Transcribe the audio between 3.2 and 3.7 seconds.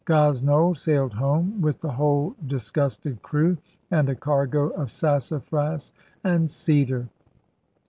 crew